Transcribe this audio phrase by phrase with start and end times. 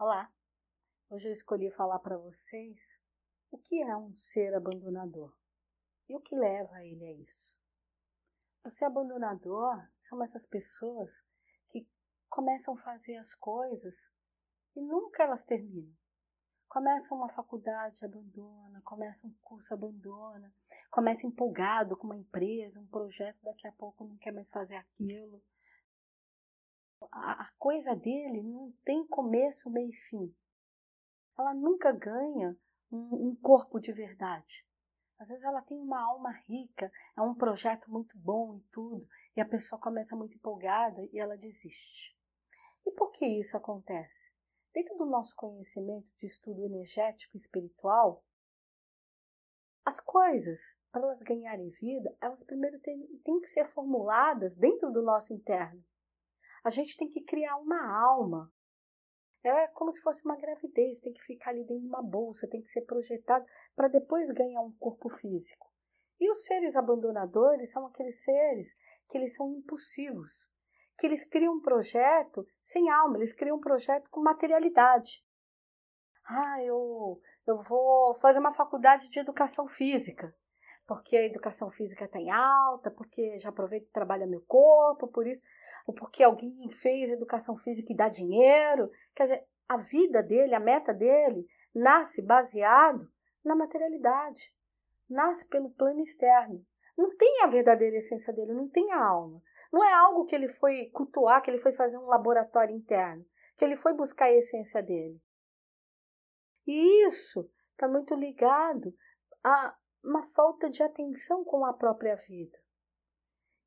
[0.00, 0.32] Olá,
[1.10, 3.00] hoje eu escolhi falar para vocês
[3.50, 5.36] o que é um ser abandonador
[6.08, 7.58] e o que leva ele a isso.
[8.62, 11.26] O ser abandonador são essas pessoas
[11.66, 11.84] que
[12.28, 14.08] começam a fazer as coisas
[14.76, 15.98] e nunca elas terminam.
[16.68, 20.54] Começa uma faculdade, abandona, começa um curso, abandona,
[20.92, 25.42] começa empolgado com uma empresa, um projeto, daqui a pouco não quer mais fazer aquilo
[27.12, 30.34] a, coisa dele não tem começo, meio e fim.
[31.38, 32.56] Ela nunca ganha
[32.90, 34.66] um, um corpo de verdade.
[35.18, 39.40] Às vezes ela tem uma alma rica, é um projeto muito bom e tudo, e
[39.40, 42.16] a pessoa começa muito empolgada e ela desiste.
[42.86, 44.32] E por que isso acontece?
[44.72, 48.24] Dentro do nosso conhecimento de estudo energético e espiritual,
[49.84, 55.02] as coisas, para elas ganharem vida, elas primeiro têm, têm que ser formuladas dentro do
[55.02, 55.82] nosso interno.
[56.64, 58.52] A gente tem que criar uma alma.
[59.42, 62.60] É como se fosse uma gravidez, tem que ficar ali dentro de uma bolsa, tem
[62.60, 65.72] que ser projetado para depois ganhar um corpo físico.
[66.20, 68.76] E os seres abandonadores são aqueles seres
[69.08, 70.50] que eles são impulsivos,
[70.98, 75.24] que eles criam um projeto sem alma, eles criam um projeto com materialidade.
[76.24, 80.34] Ah, eu, eu vou fazer uma faculdade de educação física
[80.88, 85.26] porque a educação física está em alta, porque já aproveita e trabalha meu corpo, por
[85.26, 85.42] isso,
[85.86, 88.90] ou porque alguém fez educação física e dá dinheiro.
[89.14, 93.06] Quer dizer, a vida dele, a meta dele, nasce baseado
[93.44, 94.50] na materialidade,
[95.06, 96.64] nasce pelo plano externo.
[96.96, 99.42] Não tem a verdadeira essência dele, não tem a alma.
[99.70, 103.26] Não é algo que ele foi cultuar, que ele foi fazer um laboratório interno,
[103.58, 105.20] que ele foi buscar a essência dele.
[106.66, 108.96] E isso está muito ligado
[109.44, 112.58] a, uma falta de atenção com a própria vida.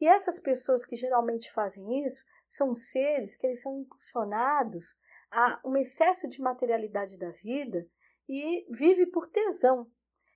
[0.00, 4.96] E essas pessoas que geralmente fazem isso são seres que eles são impulsionados
[5.30, 7.86] a um excesso de materialidade da vida
[8.28, 9.90] e vive por tesão.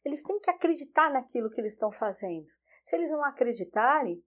[0.05, 2.51] Eles têm que acreditar naquilo que eles estão fazendo.
[2.83, 4.23] Se eles não acreditarem,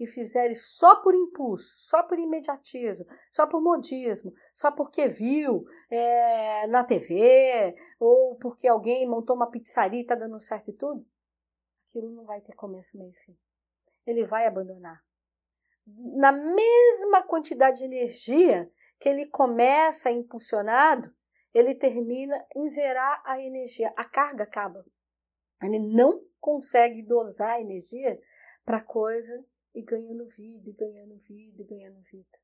[0.00, 6.66] e fizerem só por impulso, só por imediatismo, só por modismo, só porque viu é,
[6.66, 11.06] na TV, ou porque alguém montou uma pizzaria e está dando certo e tudo,
[11.86, 13.36] aquilo não vai ter começo, meio e fim.
[14.06, 15.04] Ele vai abandonar.
[15.86, 21.14] Na mesma quantidade de energia que ele começa impulsionado,
[21.52, 23.92] ele termina em zerar a energia.
[23.96, 24.84] A carga acaba.
[25.62, 28.18] Ele não consegue dosar a energia
[28.64, 29.44] para coisa
[29.74, 32.38] e ganhando vida, e ganhando vida, e ganhando vida.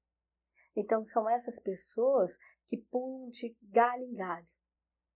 [0.74, 4.46] Então são essas pessoas que pulam de galho em galho.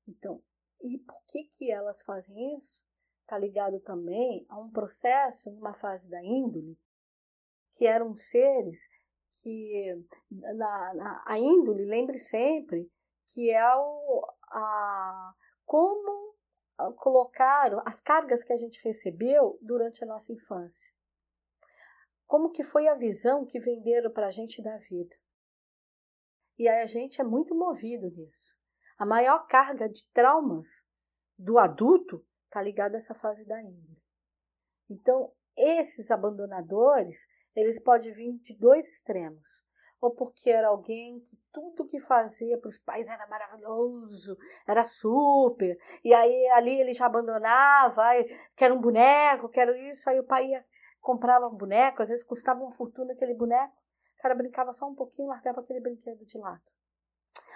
[0.08, 0.42] Então,
[0.80, 2.82] e por que que elas fazem isso?
[3.22, 6.78] Está ligado também a um processo numa fase da índole,
[7.70, 8.88] que eram seres
[9.30, 12.90] que na, na a índole, lembre sempre
[13.26, 15.34] que é o, a,
[15.64, 16.34] como
[16.96, 20.92] colocaram as cargas que a gente recebeu durante a nossa infância.
[22.30, 25.16] Como que foi a visão que venderam para a gente da vida?
[26.56, 28.56] E a gente é muito movido nisso.
[28.96, 30.86] A maior carga de traumas
[31.36, 34.00] do adulto está ligada a essa fase da índole.
[34.88, 39.64] Então, esses abandonadores, eles podem vir de dois extremos.
[40.00, 44.38] Ou porque era alguém que tudo que fazia para os pais era maravilhoso,
[44.68, 48.04] era super, e aí ali ele já abandonava,
[48.54, 50.64] quero um boneco, quero isso, aí o pai ia
[51.00, 53.74] comprava um boneco, às vezes custava uma fortuna aquele boneco.
[54.18, 56.62] O cara brincava só um pouquinho, largava aquele brinquedo de lado.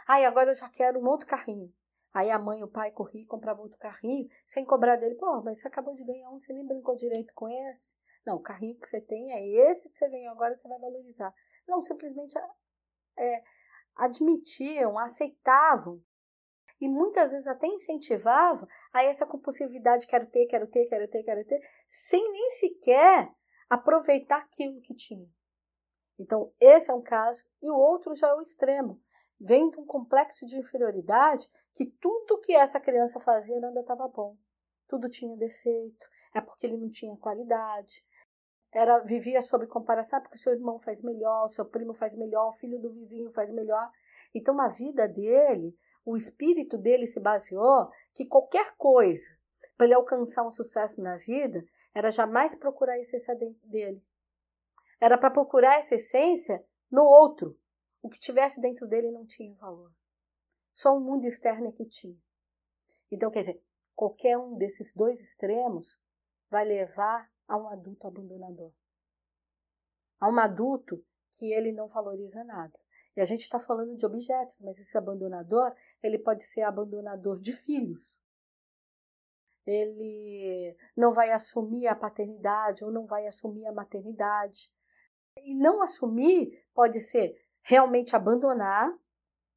[0.07, 1.73] Aí agora eu já quero um outro carrinho.
[2.13, 5.17] Aí a mãe e o pai corriam e compravam outro carrinho, sem cobrar dele.
[5.17, 7.97] Pô, mas você acabou de ganhar um, você nem brincou direito com esse.
[8.25, 11.35] Não, o carrinho que você tem é esse que você ganhou agora, você vai valorizar.
[11.67, 12.39] Não, simplesmente
[13.19, 13.43] é,
[13.97, 16.01] admitiam, aceitavam
[16.85, 21.45] e muitas vezes até incentivava a essa compulsividade, quero ter, quero ter, quero ter, quero
[21.47, 23.33] ter, sem nem sequer
[23.71, 25.27] aproveitar aquilo que tinha.
[26.19, 29.01] Então, esse é um caso, e o outro já é o extremo.
[29.41, 34.37] Vem de um complexo de inferioridade que tudo que essa criança fazia ainda estava bom.
[34.87, 38.05] Tudo tinha defeito, é porque ele não tinha qualidade.
[38.71, 42.53] Era vivia sob comparação, é porque seu irmão faz melhor, seu primo faz melhor, o
[42.53, 43.91] filho do vizinho faz melhor.
[44.35, 49.31] Então a vida dele o espírito dele se baseou que qualquer coisa
[49.77, 51.65] para ele alcançar um sucesso na vida
[51.95, 53.35] era jamais procurar a essência
[53.65, 54.05] dele.
[55.01, 57.59] Era para procurar essa essência no outro.
[58.03, 59.93] O que tivesse dentro dele não tinha valor.
[60.73, 62.21] Só o mundo externo é que tinha.
[63.11, 63.63] Então, quer dizer,
[63.95, 65.99] qualquer um desses dois extremos
[66.51, 68.73] vai levar a um adulto abandonador.
[70.21, 72.79] A um adulto que ele não valoriza nada.
[73.17, 75.73] E a gente está falando de objetos, mas esse abandonador,
[76.03, 78.21] ele pode ser abandonador de filhos.
[79.67, 84.71] Ele não vai assumir a paternidade ou não vai assumir a maternidade.
[85.37, 88.93] E não assumir pode ser realmente abandonar,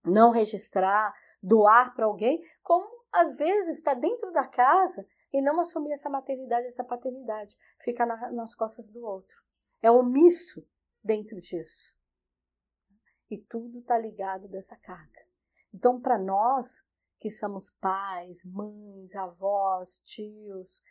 [0.06, 5.92] não registrar, doar para alguém, como às vezes está dentro da casa e não assumir
[5.92, 9.44] essa maternidade, essa paternidade, fica na, nas costas do outro.
[9.82, 10.66] É omisso
[11.04, 11.97] dentro disso.
[13.30, 15.26] E tudo está ligado dessa carga.
[15.74, 16.82] Então, para nós
[17.20, 20.82] que somos pais, mães, avós, tios,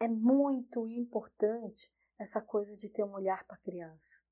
[0.00, 4.22] é muito importante essa coisa de ter um olhar para a criança.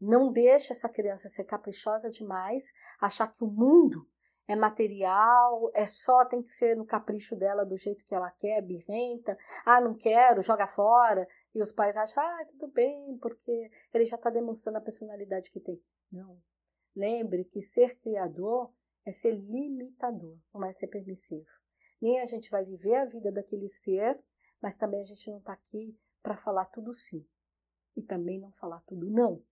[0.00, 4.08] Não deixe essa criança ser caprichosa demais, achar que o mundo
[4.48, 8.62] é material, é só tem que ser no capricho dela do jeito que ela quer,
[8.62, 14.04] birrenta, ah, não quero, joga fora, e os pais acham, ah, tudo bem, porque ele
[14.04, 15.82] já está demonstrando a personalidade que tem.
[16.10, 16.40] Não.
[16.94, 18.72] Lembre que ser criador
[19.04, 21.48] é ser limitador, não é ser permissivo.
[22.00, 24.22] Nem a gente vai viver a vida daquele ser,
[24.60, 27.26] mas também a gente não está aqui para falar tudo sim.
[27.96, 29.42] E também não falar tudo não.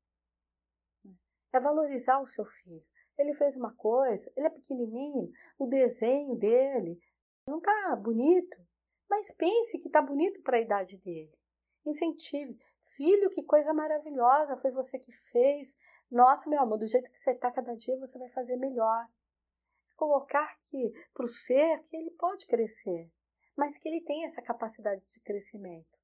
[1.52, 2.84] É valorizar o seu filho.
[3.16, 7.00] Ele fez uma coisa, ele é pequenininho, o desenho dele
[7.48, 8.64] não está bonito,
[9.10, 11.32] mas pense que está bonito para a idade dele.
[11.84, 12.58] Incentive.
[12.78, 15.76] Filho, que coisa maravilhosa, foi você que fez.
[16.10, 19.06] Nossa, meu amor, do jeito que você está cada dia, você vai fazer melhor.
[19.96, 23.10] Colocar que para o ser que ele pode crescer,
[23.56, 25.98] mas que ele tem essa capacidade de crescimento.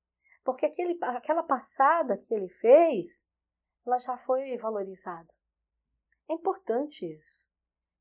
[0.44, 3.26] Porque aquele, aquela passada que ele fez,
[3.86, 5.32] ela já foi valorizada.
[6.28, 7.46] É importante isso.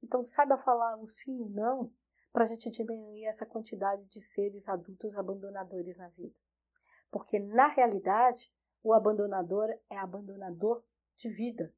[0.01, 1.93] Então, saiba falar o sim e o não
[2.33, 6.39] para a gente diminuir essa quantidade de seres adultos abandonadores na vida.
[7.13, 8.51] Porque, na realidade,
[8.81, 10.83] o abandonador é abandonador
[11.15, 11.71] de vida.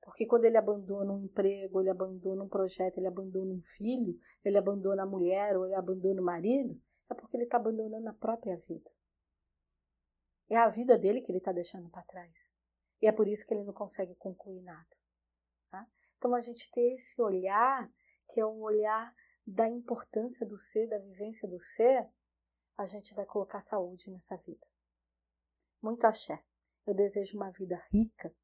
[0.00, 4.56] Porque quando ele abandona um emprego, ele abandona um projeto, ele abandona um filho, ele
[4.56, 6.80] abandona a mulher ou ele abandona o marido,
[7.10, 8.88] é porque ele está abandonando a própria vida.
[10.48, 12.52] É a vida dele que ele está deixando para trás.
[13.02, 14.96] E é por isso que ele não consegue concluir nada.
[15.68, 15.84] Tá?
[16.16, 17.90] Então, a gente ter esse olhar,
[18.28, 19.12] que é um olhar
[19.44, 22.08] da importância do ser, da vivência do ser,
[22.80, 24.66] a gente vai colocar saúde nessa vida.
[25.82, 26.42] Muito axé.
[26.86, 28.34] Eu desejo uma vida rica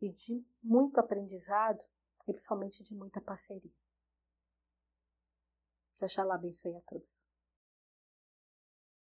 [0.00, 1.84] e de muito aprendizado
[2.22, 3.72] e principalmente de muita parceria.
[5.94, 7.28] Que Oxalá abençoe a todos.